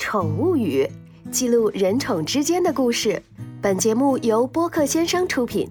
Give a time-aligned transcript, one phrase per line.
[0.00, 0.88] 宠物语，
[1.30, 3.22] 记录人宠之间的故事。
[3.60, 5.70] 本节目由播客先生出品。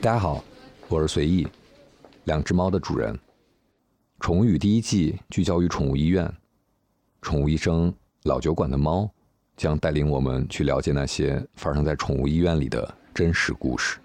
[0.00, 0.44] 大家好，
[0.88, 1.46] 我是随意，
[2.24, 3.16] 两只猫的主人。
[4.18, 6.30] 宠物语第一季聚焦于宠物医院，
[7.22, 7.94] 宠物医生
[8.24, 9.08] 老酒馆的猫
[9.56, 14.00] 将带领我们去了解那些发生在宠物医院里的真实故事。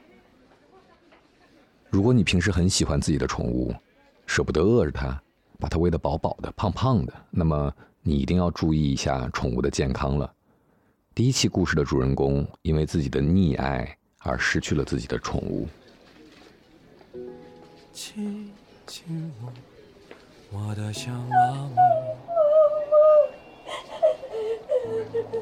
[1.95, 3.73] 如果你平时很喜欢自己的宠物，
[4.25, 5.17] 舍不得饿着它，
[5.57, 10.29] 把它喂得饱饱的、胖胖的，那么你一定要注意一下宠物的健康了。
[11.13, 15.69] 第一期故事的主人公因为自己的溺爱而失去了自己的宠物。
[17.93, 18.51] 亲
[18.85, 19.31] 亲
[20.51, 21.77] 我，的小猫咪，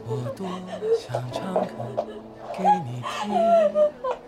[0.05, 0.47] 我多
[0.99, 2.05] 想唱歌
[2.55, 4.22] 给你听。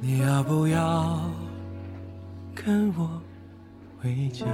[0.00, 1.20] 你要不要
[2.56, 3.08] 跟我
[4.02, 4.46] 回家？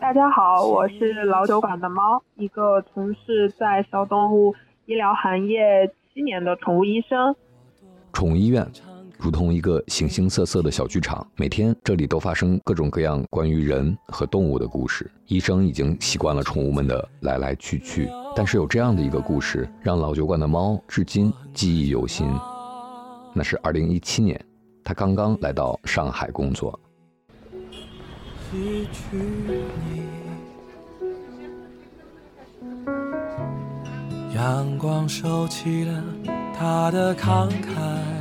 [0.00, 4.54] 大家好，我是老酒馆的猫，一个从事在小动物
[4.86, 7.36] 医疗行业七年的宠物医生。
[8.14, 8.66] 宠物医院。
[9.18, 15.10] 如同一个形形色色的小剧场，每天这里都发生各种各样关于人和动物的故事。
[15.26, 22.30] 医生已经习惯了宠物们的来来去去，但是有这样的一个故事，让老酒馆的猫至今记忆犹新。
[23.34, 24.40] 那是二零一七年，
[24.84, 26.78] 他刚刚来到上海工作。
[34.32, 36.04] 阳光收起了
[36.56, 38.17] 他的慷慨。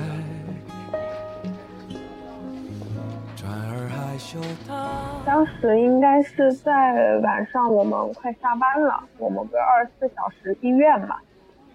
[5.67, 9.03] 时应该是在晚上，我们快下班了。
[9.19, 11.17] 我们不是二十四小时医院嘛。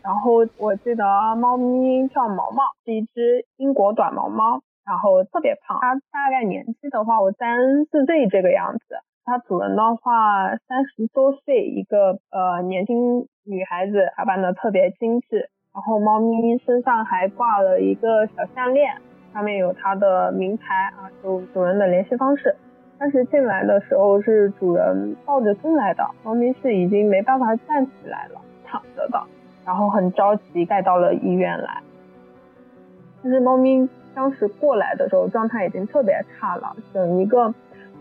[0.02, 1.04] 然后我记得
[1.36, 5.78] 猫咪叫毛毛，是一只英国短毛猫，然后特别胖。
[5.82, 8.96] 它大概年纪的话，我三四岁这个样子。
[9.24, 15.50] 它主人的话三十多岁，一个呃年轻女孩子，打扮的特别精致。
[15.74, 18.96] 然后猫咪身上还挂了一个小项链。
[19.34, 22.56] 上面有它的名牌啊，有主人的联系方式。
[23.02, 29.20] 当时进来的时候是主人抱着进来的，猫咪是已经没办法站起来了，躺着的，
[29.66, 31.82] 然后很着急带到了医院来。
[33.20, 37.52] 但是猫咪当时过来的时候状态已经特别差了，整一个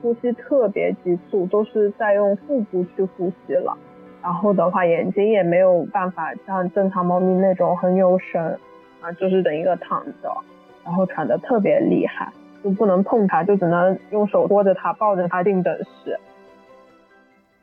[0.04, 3.76] 呼吸特别急促，都是在用腹部去呼吸了。
[4.22, 8.60] 然后的话眼睛也没有办法像正常猫咪那种很有神
[9.02, 10.32] 啊，就是等一个躺着。
[10.86, 12.32] 然后喘得特别厉害，
[12.64, 16.20] 就不能碰它，就只能用手托着它，抱着它定等时。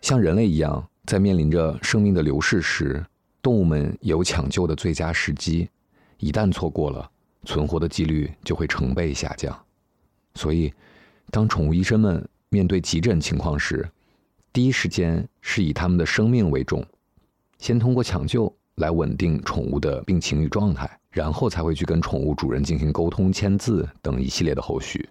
[0.00, 3.04] 像人类一样，在面临着生命的流逝时，
[3.42, 5.68] 动物们有抢救的最佳时机，
[6.18, 7.10] 一旦错过了，
[7.44, 9.56] 存活的几率就会成倍下降。
[10.34, 10.72] 所以，
[11.30, 13.88] 当宠物医生们面对急诊情况时，
[14.52, 16.84] 第一时间是以他们的生命为重，
[17.58, 20.88] 先通过抢救来稳定宠物的病情与状态。
[21.10, 25.08] 然后才会去跟宠物主人进行沟通、签字等一系列的后续。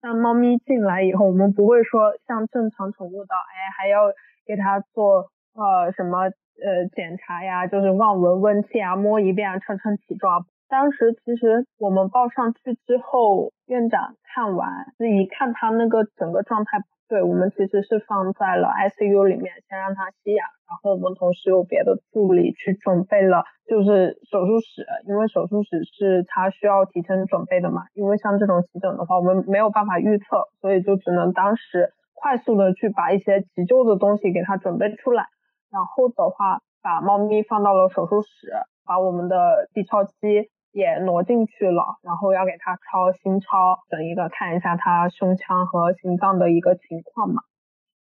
[0.00, 4.06] 像猫咪进来以后，我们不会说像正常宠物的，哎，还要
[4.46, 10.46] 给它做呃什么呃检查呀，就是望闻问切啊，摸一遍啊，称称体重啊。
[10.68, 16.78] 当时其实我们抱上去之后，院长看完，一看它那个整个状态。
[17.08, 27.82] 对我们其实是放在了 ICU 里面，先让它吸氧，然后我们同时有别的助理去准备了，就是手术室，因为手术室是他需要提前准备的嘛。
[27.94, 35.26] 因为像这种急诊的话，我们没有办法预测，所以就只能当时快速的去把一些急救的东西给它准备出来，
[35.70, 38.50] 然后的话把猫咪放到了手术室，
[38.84, 40.50] 把我们的 B 超机。
[40.76, 47.40] 也挪进去了，然后要给他超心超，整一个看一下他胸腔和心脏的一个情况嘛。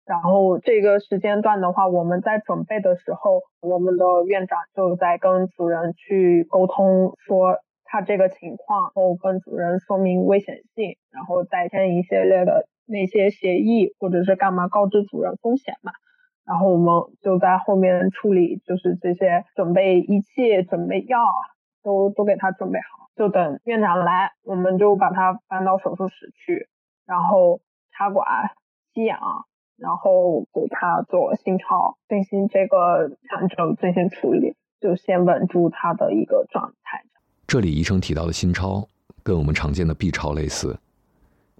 [0.05, 15.93] 然后这个时间段的话，我们在准备的时候，我们的院长就在跟主人去沟通，说他这个情况，然后跟主人说明危险性，然后再签一系列的那些协议或者是干嘛告知主人风险嘛。
[16.45, 16.93] 然后我们
[17.23, 21.21] 就在后面处理，就是这些准备仪器、准备药。
[21.85, 26.69] 都都给他准备好，就等院长来，我们就把他搬到手术室去，
[27.05, 27.61] 然后
[27.93, 28.27] 插管、
[28.95, 29.21] 吸氧，
[29.77, 37.05] 然后给他做心超，进行这个抢救，进行处理，就先稳住他的一个状态。
[37.47, 38.89] 这里医生提到的心超，
[39.23, 40.79] 跟我们常见的 B 超类似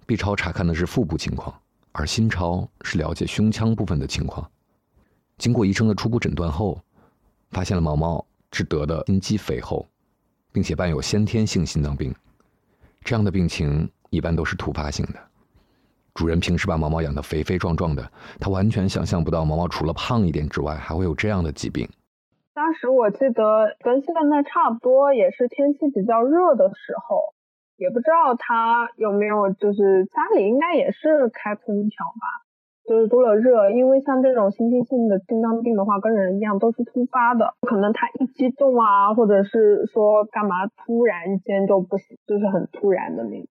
[0.07, 1.53] ，B 超查看的是腹部情况，
[1.91, 4.49] 而心超是了解胸腔部分的情况。
[5.37, 6.81] 经过医生的初步诊断后，
[7.51, 9.85] 发现了毛毛是得的心肌肥厚，
[10.55, 12.15] 并且伴有先天性心脏病。
[13.03, 15.19] 这样的病情一般都是突发性的。
[16.13, 18.09] 主人平时把毛毛养得肥肥壮壮的，
[18.39, 21.89] 他完全想象不到毛毛除了胖一点之外，还会有这样的疾病。
[22.53, 27.33] 当时我记得跟现在差不多，也是天气比较热的时候，
[27.75, 32.44] 也不知道他有没有，就是家里应该也是开空调吧，
[32.87, 33.69] 就是多了热。
[33.71, 43.47] 因为像这种先天性的心脏病的话，跟人一样都是突发的，可能他一激动啊，或者是说干嘛突然间就不行，就是很突然的那种。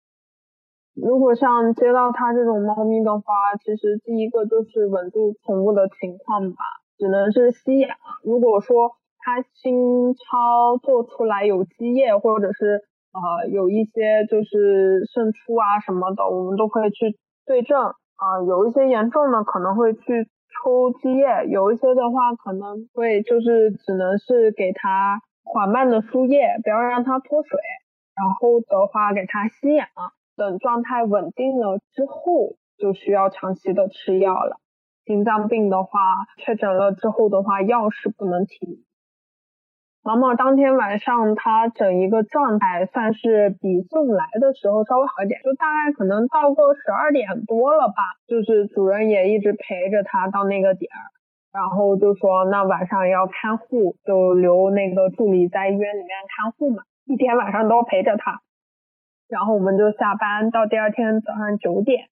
[1.00, 6.58] 如果像接到它这种猫咪的话，其实第一个就是稳住宠物的情况吧，
[6.98, 7.90] 只能是吸氧。
[8.24, 12.82] 如果说它心超做出来有积液，或者是
[13.12, 17.16] 呃有一些就是渗出啊什么的，我们都可以去
[17.46, 18.42] 对症啊。
[18.46, 27.58] 有一些严重的可能会去抽积液，有一些的话可能会就是只能是给它缓慢的输液，不要让它脱水，
[28.14, 29.88] 然后的话给它吸氧。
[30.36, 34.60] 等状态稳定了之后，就需要长期的吃药了。
[35.04, 36.00] 心脏病的话，
[36.36, 38.84] 确诊了之后的话，药是不能停。
[40.08, 48.16] 毛毛当天晚上他整一个状态算是比送来的时候稍微好一点，就大概可能到个十二点多了吧。
[48.26, 51.04] 就是主人也一直陪着他到那个点儿，
[51.52, 58.40] 然后就说那晚上要看护，就留那个助理在医院里面看护嘛，一天晚上都陪着他。
[59.28, 62.08] 然后我们就下班，到第二天早上九点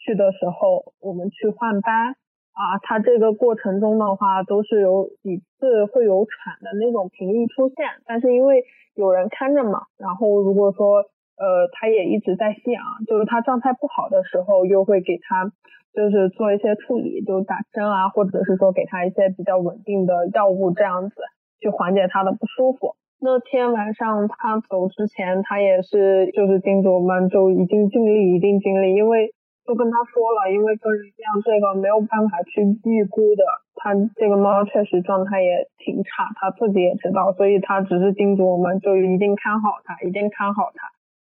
[0.00, 2.16] 去的时候，我们去换班
[2.58, 2.82] 啊。
[2.82, 8.64] 它这个过程中的话，都是有几次会有喘的那种频率出现，但是因为
[8.94, 10.98] 有人看着嘛，然后如果说
[11.38, 15.50] 呃他也一直在吸氧，就是他状态不好的时候，又会给他
[15.94, 21.14] 就是做一些处理，就打针啊，或者是说给他一些比较稳定的药物，这样子
[21.60, 22.94] 去缓解他的不舒服。
[23.20, 29.34] 那天晚上他走之前，他也是就是叮嘱我们，就一定尽力，一定尽力，因为
[29.68, 33.44] 都跟他说了，因为跟人一样，这个没有办法去预估的。
[33.76, 40.88] 他这个猫确实状态也挺差，他自己也知道，所以他只是叮嘱我们，就一定看好它，一定看好它。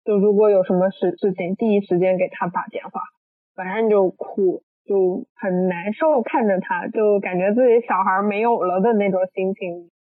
[0.05, 3.01] 就如果有什么事事情，第一时间给他打电话。
[3.57, 9.91] 反正就哭，就很难受，看着他就感觉自己小孩没有了的那种心情。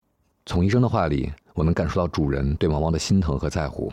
[0.44, 1.30] 从医生的话里。
[1.58, 3.90] 我能感受到主人对毛毛的心疼和在乎。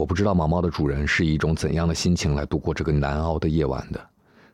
[0.00, 4.00] 我不知道毛毛的主人是以一种怎样的心情来度过这个难熬的夜晚的，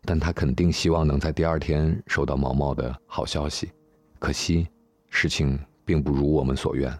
[0.05, 3.71] 但他肯定希望能在第二天收到毛毛的好消息。
[4.19, 4.67] 可惜，
[5.09, 6.91] 事情并不如我们所愿。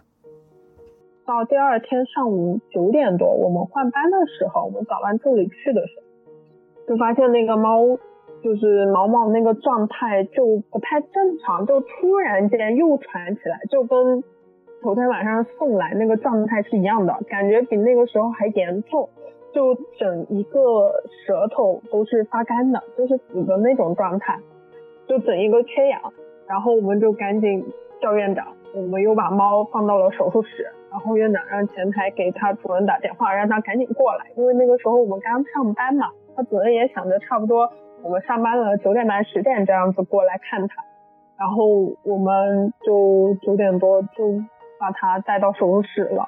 [1.25, 7.97] 到第二天上午九点多，我们换班的时候，我们早班助理去的时候，就发现那个猫，
[8.41, 14.23] 就是毛毛那个状态就不太正常，就突然间又喘起来，就跟。
[14.81, 19.09] 头天晚上送来那个状态是一样的，感觉比那个时候还严重，
[19.53, 24.37] 就整一个舌头都是发干的，就是死的那种状态，
[25.07, 25.99] 就整一个缺氧。
[26.47, 27.65] 然后我们就赶紧
[27.99, 37.69] 叫院长，我们又把猫放到了手术室，然后院长让前台给他主任打电话，让他赶紧过来，因为那个时候我们刚上班嘛，他主任也想着差不多
[38.03, 40.83] 我们上班了九点半十点这样子过来看他，
[41.37, 41.65] 然后
[42.03, 44.39] 我们就九点多就。
[44.79, 46.27] 把他带到手术室了，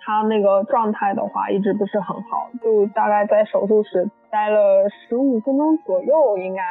[0.00, 6.62] 他那个状态的话一直不是很好，就大概在手术室待了十五分钟左右应该，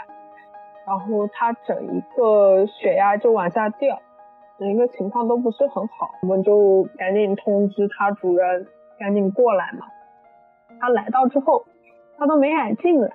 [0.85, 3.99] 然后他整一个血压就往下掉，
[4.59, 8.67] 整一个情况都不是很好，我们就赶紧通知他主人
[8.99, 9.85] 赶紧过来嘛。
[10.79, 11.65] 他来到之后，
[12.17, 13.09] 他都没敢进来，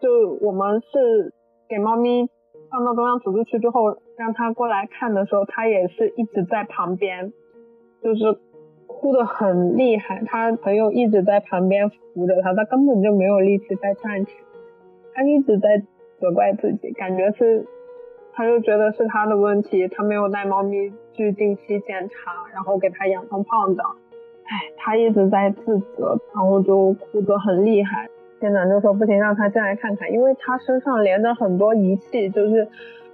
[0.00, 1.32] 就我们是
[1.68, 2.28] 给猫咪。
[2.70, 7.32] 放到中央手术区之后，让他过来看的时候，他也是一直在旁边，
[8.02, 8.38] 就是
[8.86, 10.22] 哭得很厉害。
[10.26, 14.60] 他朋友一直在旁边扶着他，他根本就没有力气再站起来。
[15.14, 15.82] 他一直在
[16.20, 17.66] 责怪自己，感觉是，
[18.32, 23.82] 他就觉得是他的问题，他没有带猫咪去定期检查，然后给他养成胖的。
[24.44, 28.08] 哎，他一直在自责，然后就哭得很厉害。
[28.40, 32.68] 店长就说不行，让他进来看看，因为他身上连着很多仪器，就是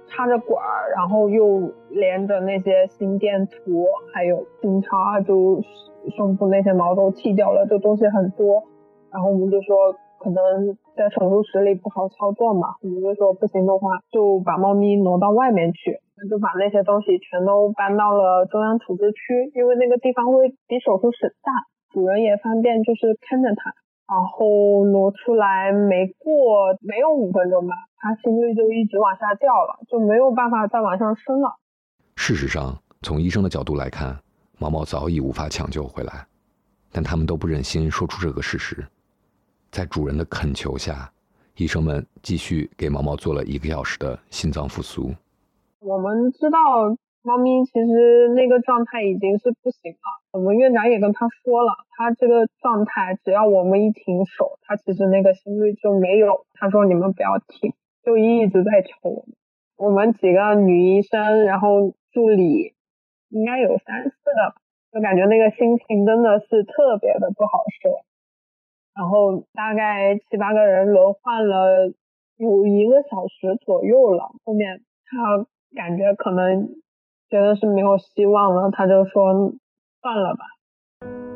[0.07, 5.61] 插着管儿，然后又连着那些心电图，还有心插，就
[6.15, 8.63] 胸部那些毛都剃掉了，就东西很多。
[9.11, 21.51] 然后我们就说可能在手术室里不好操作嘛，我们就说不行的话就把猫咪挪到外面去，就把那些东西全都搬到了中央处置区，因为那个地方会比手术室大，
[21.91, 23.73] 主人也方便就是看着它。
[24.11, 31.55] 然后挪出来没过没有五分钟吧，它心率就一直往下掉了，就没有办法再往上升了。
[32.17, 34.19] 事实上，从医生的角度来看，
[34.57, 36.27] 毛毛早已无法抢救回来，
[36.91, 38.85] 但他们都不忍心说出这个事实。
[39.71, 41.09] 在主人的恳求下，
[41.55, 45.09] 医生们继续给毛毛做了一个小时的心脏复苏。
[45.79, 46.57] 我们知道。
[47.23, 49.99] 猫咪其实那个状态已经是不行了，
[50.33, 56.47] 我们院长也跟他说了，他这个状态只要我们一停手，他其实那个心率就没有。
[56.55, 57.73] 他说你们不要停，
[58.03, 59.35] 就一直在求我们。
[59.77, 62.73] 我们几个女医生，然后助理，
[63.29, 64.55] 应该有三四个，
[64.91, 68.01] 就感觉那个心情真的是特别的不好受。
[68.95, 71.93] 然后大概七八个人轮换了
[72.37, 76.81] 有一个小时左右了，后面他感觉可能。
[77.31, 79.31] 觉得是没有希望了，他就说
[80.01, 80.43] 算了吧，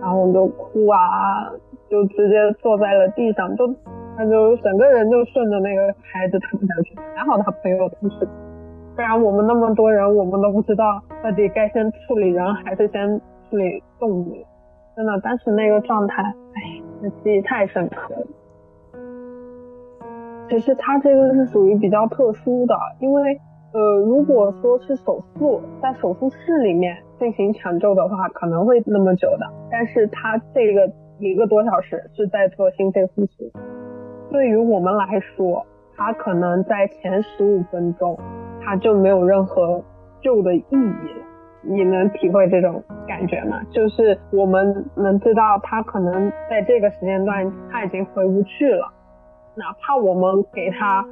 [0.02, 1.50] 然后我就哭啊，
[1.90, 3.66] 就直接坐在了地上，就
[4.18, 8.28] 他就整个人就顺着那个孩子躺下去，还好他朋友同时，
[8.94, 13.18] 不然我们那么多人，我们都不知道到底该先处理人还是先
[13.50, 14.46] 处理动物，
[14.98, 18.28] 真的当时那个状态，哎，那记忆太深刻了。
[20.50, 23.40] 其实他这个是属于比较特殊的，因为。
[23.76, 29.46] 呃，如果说是手术，在手术室里面进行抢救的话，可能会那么久的。
[29.70, 30.90] 但是他这个
[31.20, 33.52] 一个多小时是在做心肺复苏，
[34.32, 35.66] 对于我们来说，
[35.98, 38.18] 他可能在前十五分钟，
[38.64, 39.84] 他就没有任何
[40.22, 41.26] 救的意义了。
[41.62, 43.62] 你能体会这种感觉吗？
[43.72, 48.90] 就是我们能知道他可能在这个时间段他已经回不去了，
[49.56, 51.06] 哪怕我们给他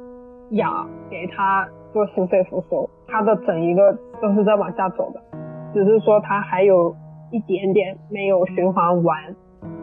[0.52, 1.68] 氧，给他。
[1.94, 5.20] 做心肺复苏，他的整一个都是在往下走的，
[5.72, 6.92] 只是说他还有
[7.30, 9.16] 一点点没有循环完，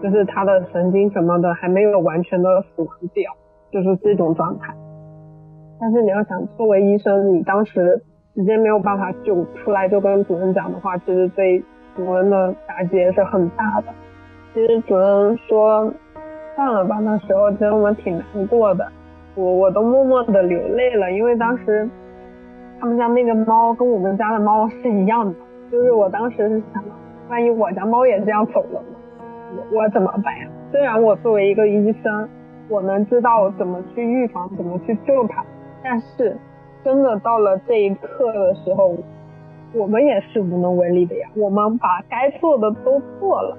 [0.04, 3.32] 就是他的神经什么的还没有完全的死亡掉，
[3.72, 4.76] 就是这种状态。
[5.80, 8.04] 但是你要想，作为医生，你当时
[8.36, 11.64] 直接没有办法救出来，就跟主任讲的话，其实对
[11.96, 13.88] 主任的打击也是很大的。
[14.54, 15.90] 其实主任说
[16.58, 18.86] 算了吧，那时候其实我挺难过的，
[19.36, 21.90] 我我都默默的流泪了，因为当时。
[22.82, 25.36] 他们家那个猫跟我们家的猫是一样的，
[25.72, 26.84] 就是我当时是想，
[27.30, 30.48] 万一我家猫也这样走了呢，我我怎么办呀？
[30.72, 32.28] 虽然我作为一个医生，
[32.70, 35.46] 我能知道怎么去预防，怎么去救它，
[35.84, 36.36] 但是
[36.84, 38.96] 真的到了这一刻的时候，
[39.76, 41.30] 我们也是无能为力的呀。
[41.36, 43.56] 我们把该做的都做了，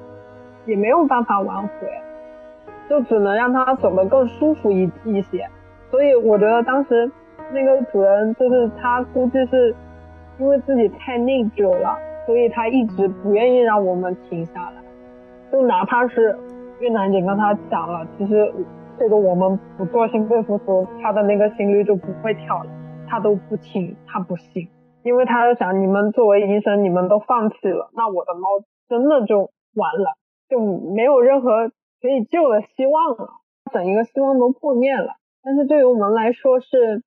[0.67, 1.71] 也没有办法挽回，
[2.89, 5.49] 就只能让它走得更舒服一一些。
[5.93, 7.09] 所以我觉得当时。
[7.53, 9.75] 那个主人就是他，估计是
[10.39, 11.95] 因为自己太内疚了，
[12.27, 14.83] 所以他一直不愿意让我们停下来。
[15.53, 16.35] 就哪怕是
[16.81, 18.51] 院长已经跟他讲了，其实
[18.99, 22.71] 这个我们不做心肺复苏，他的那个心率就不会跳了，
[23.07, 24.67] 他都不听，他不信，
[25.05, 28.49] 因为他就想，你们作为医生，你们都放弃了，那我的猫
[28.89, 30.17] 真的就完了，
[30.49, 30.59] 就
[30.95, 31.69] 没有任何
[32.01, 33.29] 可以救的希望了，
[33.73, 35.17] 整一个希望都破灭了。
[35.45, 37.03] 但是对于我们来说是。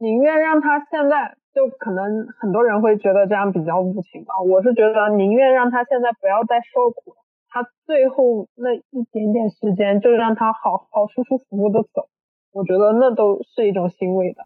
[0.00, 7.14] 宁愿让他现在就可能很多人会觉得这样比较无情吧，我是觉得宁愿让他现在不要再受苦，
[7.50, 12.08] 他最后那一点点时间就让他好好舒舒服服的走，
[12.52, 14.42] 我觉得那都是一种欣慰的。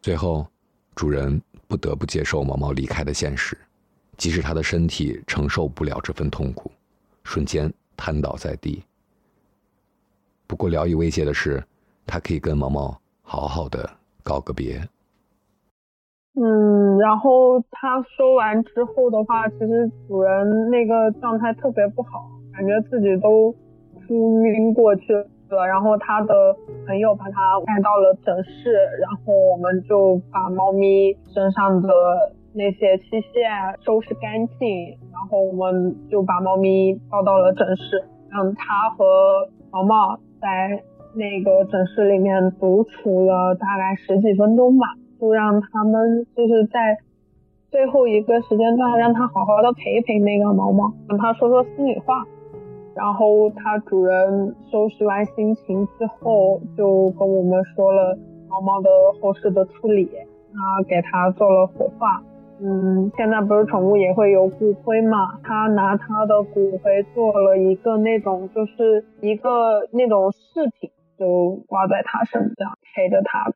[0.00, 0.46] 最后，
[0.94, 3.58] 主人不得不接受毛毛离开的现实，
[4.16, 6.70] 即使他的身体承受不了这份痛苦，
[7.24, 8.80] 瞬间瘫倒在地。
[10.46, 11.60] 不过聊以慰藉的是，
[12.06, 13.90] 他可以跟毛毛好好的。
[14.24, 14.80] 告个别。
[16.36, 23.54] 嗯，然后他说完之后的话，其实主人那个状态特别不好，感觉自己都
[23.94, 25.26] 哭晕过去了。
[25.68, 31.88] 然后他的朋友把他带到了诊室，然后我们就把猫咪身上的
[32.52, 40.82] 那些器械收拾干净，然后我们就把猫咪抱到了诊室，让他和毛毛在。
[41.14, 44.86] 那个诊室里面独处了大概十几分钟吧，
[45.20, 46.98] 就让他们就是在
[47.70, 52.24] 最后一个时间段，让他好好的陪陪那个毛毛，跟他说说心里话。
[52.94, 58.16] 然后他主人收拾完心情之后，就跟我们说了
[58.48, 58.88] 毛毛的
[59.20, 60.08] 后事的处理，
[60.52, 62.22] 啊，给他做了火化。
[62.60, 65.40] 嗯，现在不是宠物也会有骨灰嘛？
[65.42, 70.88] 他拿他的骨灰做了一个那种，就是一个那种饰品。
[71.18, 73.52] 就挂在他身上陪着他。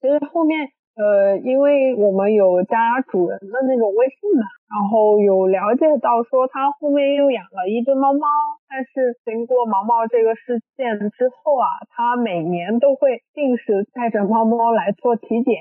[0.00, 8.28] 其实后面呃，因为我们有加主人的那种微信嘛，然后有了解到说他后面又养了一只猫猫，
[8.68, 15.54] 但是经过毛毛这个事件之后啊，他每年都会定时带着猫猫来做体检，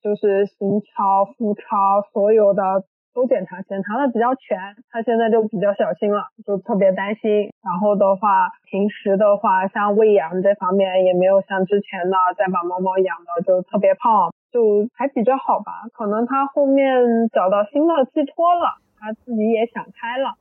[0.00, 2.84] 就是心超、腹超，所有的。
[3.14, 4.58] 都检查，检查的比较全，
[4.90, 7.52] 他现在就比较小心了，就特别担心。
[7.62, 15.84] 然后的话，平时的话，像喂养这方面也没有像之前的再把猫猫养的就特别胖，就还比较好吧。
[15.92, 20.34] 可能他后面找到新的寄托了，他自己也想开了。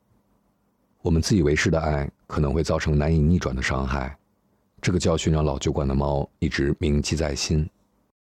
[1.03, 4.15] 我们自以为是的爱可能会造成难以逆转的伤害，
[4.81, 7.69] 这个教训让老酒馆的猫一直铭记在心。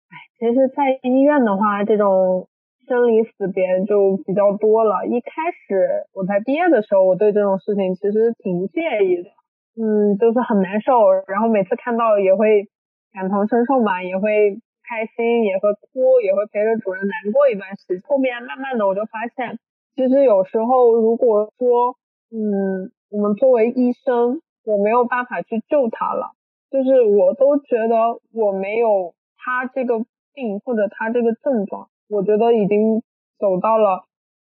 [0.09, 2.45] 哎，其实，在医院的话，这种。
[2.87, 5.05] 生离死别就比较多了。
[5.05, 9.29] 一开始我在毕业的时候，我对这种事情其实挺介意的，
[9.75, 11.11] 嗯，就是很难受。
[11.27, 12.67] 然后每次看到也会
[13.13, 18.01] 感同身受嘛，也会开心，也会哭，也会陪着主人难过一段时间。
[18.07, 19.59] 后面慢慢的我就发现，
[19.95, 21.95] 其实有时候如果说，
[22.31, 26.31] 嗯，我们作为医生，我没有办法去救他了，
[26.69, 29.99] 就是我都觉得我没有他这个
[30.33, 31.87] 病或者他这个症状。
[32.09, 33.01] 我觉得已经
[33.39, 34.03] 走到了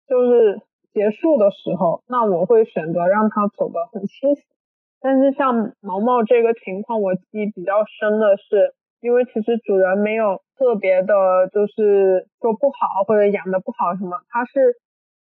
[0.07, 0.61] 就是
[0.93, 4.43] 结束的时候，那我会选择让它走得很清晰。
[5.01, 14.75] 但是像毛毛这个情况，我记忆比较深的是，因为其实主人没有特别的，就是说不好或者养的不好什么，他是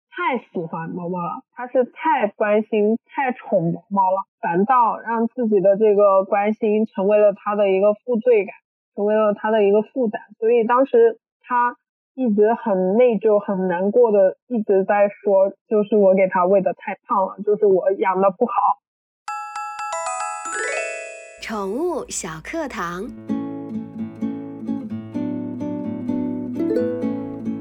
[0.09, 8.55] 太喜欢毛毛了，他是太关心、太宠毛毛了，反倒让自己的这个关心成为了他的一个负罪感，
[8.95, 10.21] 成为了他的一个负担。
[10.39, 11.77] 所以当时他。
[12.13, 18.51] 一直很内疚、很难过的，一直在说，就是我给它喂的太胖了，就是我养的不好。
[21.41, 23.07] 宠物小课堂，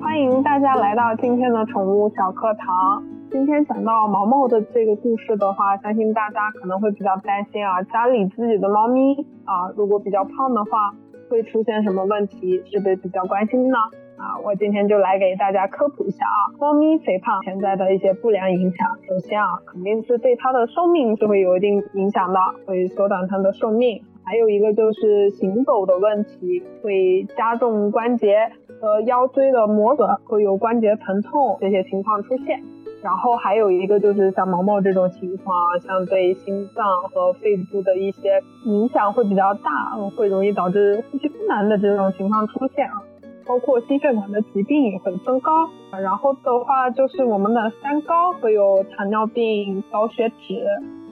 [0.03, 3.05] 欢迎大家来到今天的宠物小课堂。
[3.31, 9.15] 今天讲到毛毛的这个故事的话，相信大家可能会比较担心啊，家里自己的猫咪
[9.45, 10.93] 啊，如果比较胖的话，
[11.29, 12.61] 会出现什么问题？
[12.69, 13.79] 是不是比较关心呢？
[14.21, 18.87] 啊，我今天就来给大家科普一下啊，猫咪肥胖潜在的一些不良影响。
[19.09, 24.03] 首先啊，肯定是对它的寿命是会有一定影响的，会缩短它的寿命。
[24.23, 28.37] 还有一个就是行走的问题，会加重关节
[28.79, 32.63] 和腰椎的磨损，会有关节疼痛这些情况出现。
[33.03, 43.03] 然后还有一个就是像毛毛这种情况，像对心脏和肺部的一些影响会比较大，会容易导致呼吸困难的这种情况出现啊。
[43.51, 50.65] 包括心血管的疾病也会增高，然后的话就是我们的三高会有糖尿病、高血脂，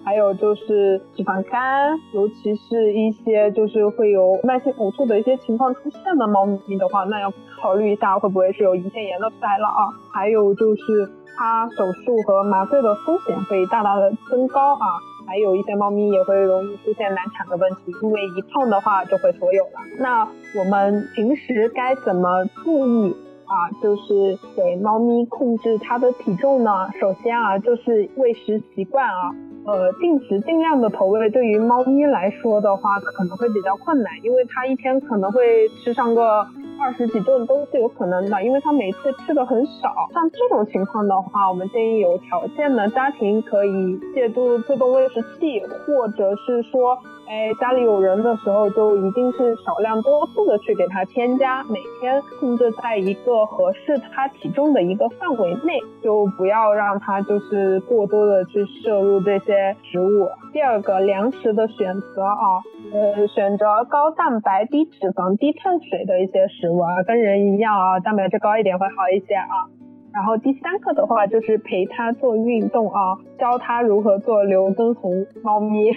[0.04, 7.28] 还有就是脂肪肝，尤其是一些就是会有慢性呕吐的一些情况出现的猫咪的话，那要
[7.60, 9.90] 考虑一下会不会是有胰腺炎的来了啊？
[10.12, 14.86] 还有就是它手术和麻醉的风险会大大的增高啊。
[15.28, 19.72] 还有一些猫咪也会容易出现难产的问题，因为一碰的话就会所有了。
[19.98, 20.26] 那
[20.58, 23.14] 我们平时该怎么注意
[23.44, 23.68] 啊？
[23.82, 26.88] 就是给猫咪控制它的体重呢？
[26.98, 29.34] 首先啊，就是喂食习惯啊。
[29.68, 36.38] 呃，定时定量的投喂对于猫咪来说的话，可能会比较困难，因为它一天可能会吃上个
[36.80, 40.08] 二十几顿都是有可能的，因为它每次吃的很少。
[40.14, 46.98] 像这种情况的话，我们建议有条件的家庭可以借助自动喂食器，或者是说。
[47.28, 60.26] 哎，家里有人的时候，就一定是少量多次的去给它添加，每天控制在一个合适它体重的一个范围内，就不要让它就是过多的去摄入这些食物。
[60.54, 62.64] 第二个，粮食的选择啊，
[62.94, 69.68] 呃，选择高蛋白、低脂肪、低碳水的一些食物啊，跟人一样啊，蛋白质高一点会好一些啊。
[70.14, 75.94] 然后第三个的话，就是陪它做运动啊，教它如何做刘畊宏猫咪。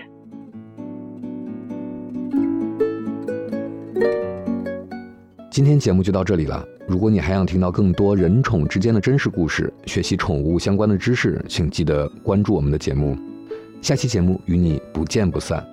[5.52, 6.66] 今天节目就到这里了。
[6.88, 13.18] 如果你还想听到更多人宠之间的真实故事，学习宠物相关的知识，请记得关注我们的节目。
[13.82, 15.66] 下期节目与你不见不散。